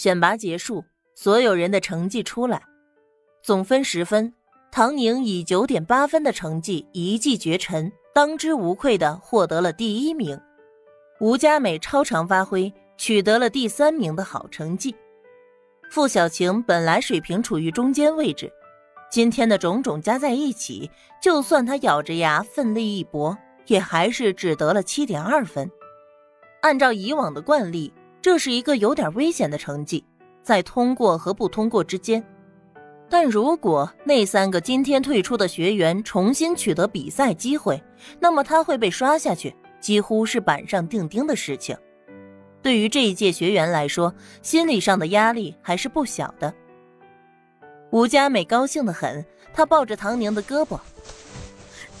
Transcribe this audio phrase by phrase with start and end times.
[0.00, 0.82] 选拔结束，
[1.14, 2.62] 所有人的成绩出来，
[3.42, 4.32] 总分十分，
[4.72, 10.40] 唐宁以九点八分的成绩一骑绝尘，当之无愧的获得了第一名。
[11.20, 14.96] 吴佳美超常发挥，取得了第三名的好成绩。
[15.90, 18.50] 付小晴本来水平处于中间位置，
[19.10, 20.90] 今天的种种加在一起，
[21.20, 23.36] 就算她咬着牙奋力一搏，
[23.66, 25.70] 也还是只得了七点二分。
[26.62, 27.92] 按照以往的惯例。
[28.22, 30.04] 这是一个有点危险的成绩，
[30.42, 32.22] 在通过和不通过之间。
[33.08, 37.82] 但如果那三个今天退出的学员重新取得比赛机会，
[38.20, 41.76] 那么他会被刷下去，几乎是板上钉钉的事情。
[42.62, 46.54] 对于这一届学员来说，心理上的压力还是不小的。
[47.90, 50.78] 吴佳美高兴的很，她抱着唐宁的胳膊：“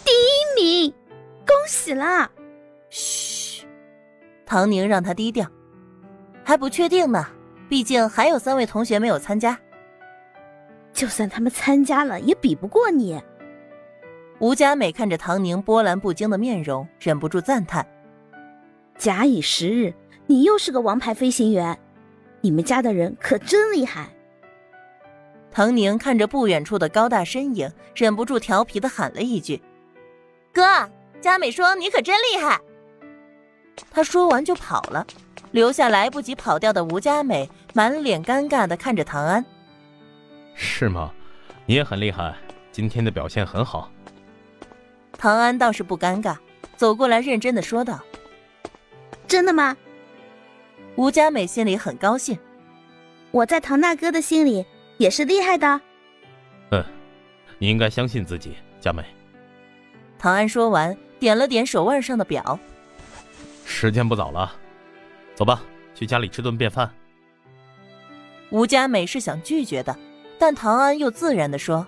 [0.04, 0.92] 第一名，
[1.46, 2.30] 恭喜啦！”
[2.90, 3.64] 嘘，
[4.46, 5.50] 唐宁让她低调。
[6.44, 7.26] 还不确定呢，
[7.68, 9.58] 毕竟还有三位同学没有参加。
[10.92, 13.22] 就算他们参加了，也比不过你。
[14.40, 17.86] 吴佳美看着唐宁波澜不惊的面容，忍不住赞叹
[18.98, 19.94] ：“假以时日，
[20.26, 21.78] 你又是个王牌飞行员，
[22.40, 24.08] 你们家的人可真厉害。”
[25.52, 29.62] 唐宁看着不远处的高大身影，忍不住调皮的喊了一句
[30.52, 32.58] ：“哥，佳美说你可真厉害。”
[33.90, 35.06] 他说完就跑了。
[35.52, 39.44] 留下来不及跑掉的吴佳美，满脸尴尬的看着唐安。
[40.54, 41.12] 是吗？
[41.66, 42.34] 你也很厉害，
[42.72, 43.90] 今天的表现很好。
[45.12, 46.36] 唐安倒是不尴尬，
[46.76, 48.00] 走过来认真的说道
[49.28, 49.76] ：“真的吗？”
[50.96, 52.38] 吴佳美心里很高兴。
[53.30, 54.66] 我在唐大哥的心里
[54.98, 55.80] 也是厉害的。
[56.72, 56.84] 嗯，
[57.58, 59.04] 你应该相信自己，佳美。
[60.18, 62.58] 唐安说完，点了点手腕上的表。
[63.64, 64.52] 时间不早了。
[65.40, 65.62] 走吧，
[65.94, 66.90] 去家里吃顿便饭。
[68.50, 69.96] 吴佳美是想拒绝的，
[70.38, 71.86] 但唐安又自然的说：“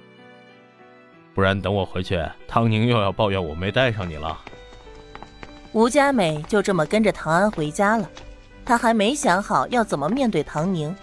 [1.36, 4.41] 不然等我回去，唐宁又要抱怨我没带上你了。”
[5.73, 8.11] 吴佳美就这么跟着唐安回家了。
[8.64, 10.96] 她还没想好要怎么面对唐宁，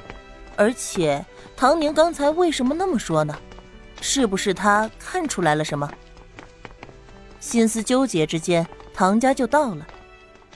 [0.56, 1.24] 而且
[1.56, 3.38] 唐宁刚才为什么那么说呢？
[4.02, 5.88] 是不是他看出来了什么？
[7.40, 9.86] 心思纠结之间，唐家就到了。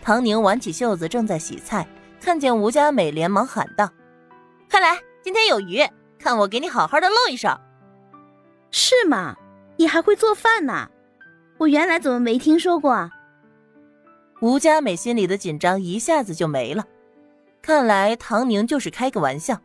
[0.04, 1.88] 唐宁挽起袖子，正在洗菜，
[2.20, 3.90] 看见吴佳美，连忙喊道
[4.70, 5.82] ：“快来，今天有鱼，
[6.20, 7.48] 看我给你好好的露一手。”
[8.70, 9.34] 是吗？
[9.78, 10.90] 你还会做饭呢？
[11.58, 13.10] 我原来怎么没听说过？
[14.42, 16.86] 吴佳美心里的紧张一下子就没了。
[17.62, 19.58] 看来唐宁就是开个玩笑。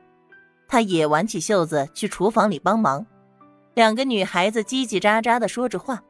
[0.69, 3.05] 她也挽起袖子去厨房里帮忙。
[3.75, 6.00] 两个女孩子叽叽喳喳的说着话。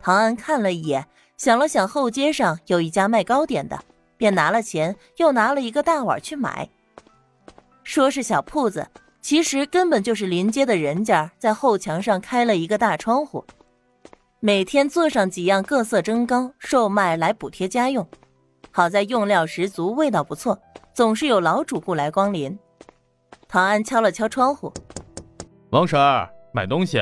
[0.00, 1.06] 唐安看了一眼。
[1.42, 3.76] 想了想，后街上有一家卖糕点的，
[4.16, 6.68] 便拿了钱，又拿了一个大碗去买。
[7.82, 8.86] 说是小铺子，
[9.20, 13.44] 其实根本就是临街的人家在后墙上开了一个大窗户，
[14.38, 18.06] 每天做上几样各色蒸糕售卖来补贴家用。
[18.70, 20.56] 好在用料十足，味道不错，
[20.94, 22.56] 总是有老主顾来光临。
[23.48, 24.72] 唐安敲了敲窗户
[25.70, 27.00] ：“王婶儿，买东西。”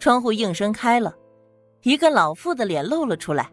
[0.00, 1.14] 窗户应声开了。
[1.86, 3.48] 一个老妇的脸露了出来。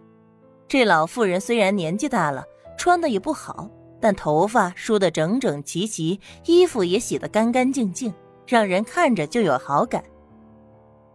[0.68, 2.44] 这老妇人虽然年纪大了，
[2.76, 3.70] 穿的也不好，
[4.02, 8.12] 但头发梳得整整齐齐，衣服也洗得干干净净，
[8.48, 10.04] 让人看着就有好感。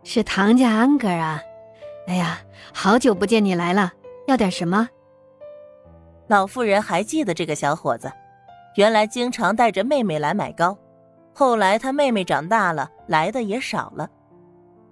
[0.05, 1.43] 是唐家安哥啊！
[2.07, 2.39] 哎呀，
[2.73, 3.93] 好久不见你来了，
[4.29, 4.89] 要点什么？
[6.29, 8.13] 老妇人还记得这个小伙子，
[8.77, 10.79] 原来经常带着妹妹来买糕，
[11.35, 14.09] 后来他妹妹长大了，来的也少了。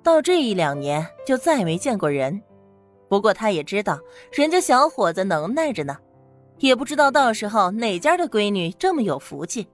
[0.06, 2.41] 到这一两年就再没见过人，
[3.09, 3.99] 不过他也知道
[4.31, 5.97] 人家小伙子能耐着呢，
[6.59, 9.66] 也不知道到时候哪家的闺女这么有福气。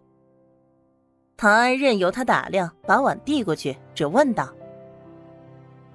[1.37, 4.49] 唐安任由他打量，把碗递过去，只问道：“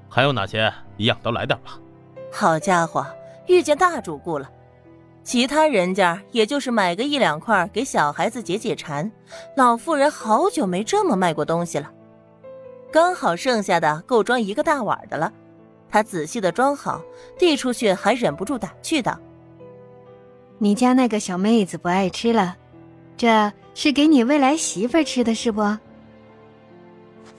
[0.07, 0.71] 还有哪些？
[0.97, 1.79] 一样都来点吧。”
[2.31, 3.03] 好家伙，
[3.47, 4.47] 遇见大主顾了，
[5.23, 9.11] 其他人家也就是买个一两块给小孩子解解馋，
[9.55, 11.91] 老妇人好久没这么卖过东西了。
[12.97, 15.31] 刚好剩下的够装一个大碗的了，
[15.87, 16.99] 他仔细的装好，
[17.37, 19.19] 递出去，还忍不住打趣道
[20.57, 22.57] ：“你家那个小妹子不爱吃了，
[23.15, 25.61] 这是给你未来媳妇吃的，是不？”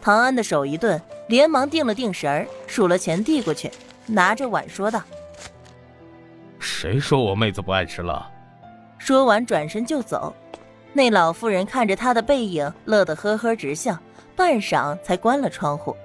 [0.00, 3.68] 唐安的手一顿，连忙定了定神儿，数了钱递过去，
[4.06, 5.02] 拿着碗说道
[6.60, 8.30] ：“谁说我妹子不爱吃了？”
[8.96, 10.32] 说完转身就走，
[10.92, 13.98] 那老妇人看着他的背影，乐得呵呵直笑。
[14.38, 15.96] 半晌才关了窗户。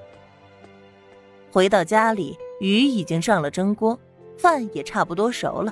[1.52, 3.98] 回到家里，鱼已经上了蒸锅，
[4.40, 5.72] 饭也差不多熟了。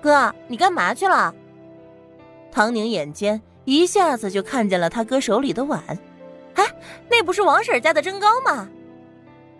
[0.00, 1.34] 哥，你干嘛去了？
[2.50, 5.78] 唐宁眼尖，一下子就看见了他哥手里的碗。
[6.54, 6.64] 哎，
[7.10, 8.66] 那不是王婶家的蒸糕吗？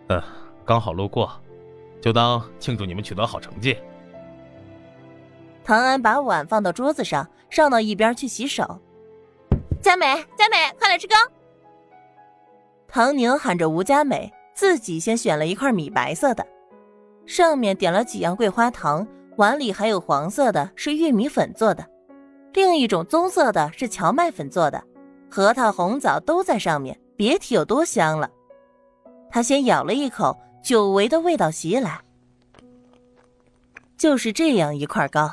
[0.08, 0.23] 嗯，
[0.64, 1.31] 刚好路过，
[2.00, 3.76] 就当庆祝你们取得好成绩。
[5.62, 8.81] 唐安把碗放到桌子上，上到一边去洗手。
[9.84, 11.14] 佳美，佳美，快来吃糕！
[12.88, 16.46] 唐宁喊着吴佳美，自己先选了一块米白色的，
[17.26, 21.84] 上面点了几样桂花糖，碗里还有黄色的，是玉米粉做的；
[22.54, 24.82] 另一种棕色的是荞麦粉做的，
[25.31, 28.30] 核桃、红枣都在上面，别提有多香了。
[29.28, 32.00] 他先咬了一口，久违的味道袭来，
[33.98, 35.30] 就是这样一块糕。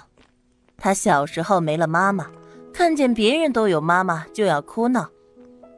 [0.75, 2.29] 他小时候没了妈妈，
[2.73, 5.09] 看见别人都有妈妈就要哭闹。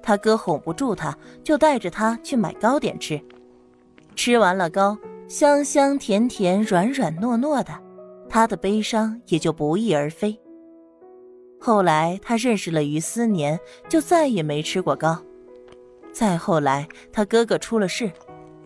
[0.02, 3.22] 他哥哄不住他，就带着他去买糕点吃。
[4.16, 4.98] 吃完了糕，
[5.28, 7.74] 香香甜甜、软软糯糯的，
[8.30, 10.38] 他的悲伤也就不翼而飞。
[11.60, 15.18] 后来他认识了于思年，就再也没吃过糕。
[16.12, 18.12] 再后来，他哥哥出了事，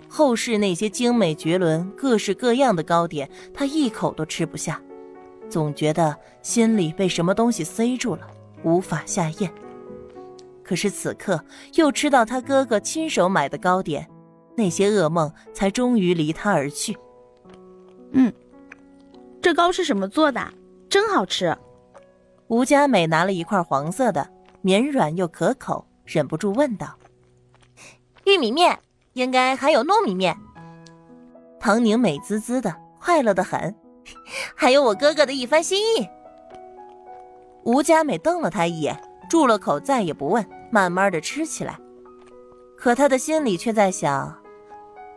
[0.10, 4.82] 后世那些精美绝伦、各式各样的糕点，他一口都吃不下，
[5.50, 8.28] 总觉得心里被什么东西塞住了，
[8.64, 9.52] 无法下咽。
[10.64, 11.44] 可是此刻
[11.76, 14.08] 又吃到他哥哥亲手买的糕点，
[14.56, 16.98] 那些噩梦才终于离他而去。
[18.12, 18.34] 嗯，
[19.42, 20.54] 这糕是什么做的？
[20.90, 21.58] 真好吃。
[22.48, 24.30] 吴佳美拿了一块黄色的，
[24.62, 26.98] 绵软又可口，忍不住问道
[28.26, 28.78] ：“玉米面，
[29.14, 30.36] 应该还有糯米面。”
[31.60, 33.76] 唐宁美滋滋的，快乐的很，
[34.56, 36.08] 还有我哥哥的一番心意。
[37.64, 38.98] 吴佳美瞪了他一眼，
[39.30, 40.46] 住了口，再也不问。
[40.70, 41.80] 慢慢的吃起来，
[42.78, 44.38] 可他的心里却在想：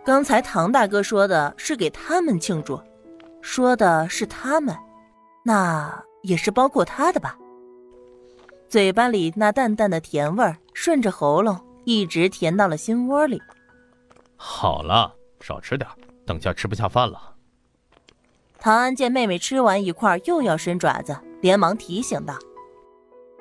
[0.04, 2.80] 刚才唐大哥说的是给他们庆祝，
[3.40, 4.76] 说的是他们，
[5.44, 7.36] 那也是包括他的吧？
[8.68, 13.42] 嘴巴里那淡淡的甜味儿顺着喉咙一直甜到了心窝里。
[14.36, 15.90] 好了，少吃点，
[16.24, 17.29] 等下吃不下饭了。
[18.60, 22.34] 唐安见妹妹吃完一块又要伸爪子，连忙提醒道。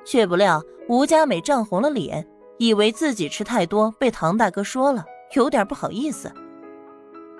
[0.02, 2.26] 却不料吴佳美涨红了脸，
[2.56, 6.32] 以为自己吃太多被唐大哥说了，有点不好意思。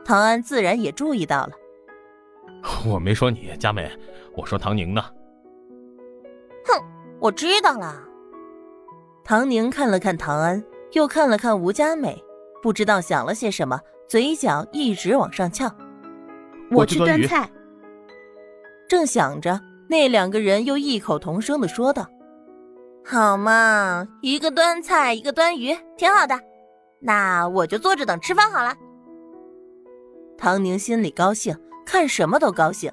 [0.04, 1.52] 唐安自然也注意到了。
[2.86, 3.90] 我没说你，佳美，
[4.36, 5.02] 我说唐宁呢。
[6.66, 6.84] 哼，
[7.18, 7.98] 我知道了。
[9.24, 10.62] 唐宁看了看唐安，
[10.92, 12.22] 又看了看吴佳美，
[12.60, 15.70] 不知道想了些什么，嘴角一直往上翘。
[16.70, 17.50] 我去端菜。
[18.90, 22.10] 正想着，那两个人又异口同声的说道。
[23.04, 26.37] 好嘛，一个端菜，一个端鱼，挺好的。
[27.00, 28.75] 那我就坐着等吃饭好了。
[30.37, 31.56] 唐宁心里高兴，
[31.87, 32.92] 看什么都高兴。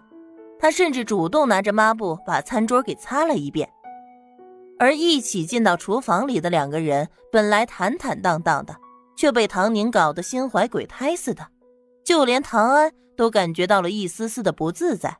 [0.59, 3.67] 他甚至主动拿着抹布把餐桌给擦了一遍。
[4.77, 8.75] 而一起进到厨房里的两个人，本来坦坦荡荡的，
[9.15, 11.47] 却被唐宁搞得心怀鬼胎似的。
[12.05, 15.17] 就连唐安都感觉到了一丝丝的不自在。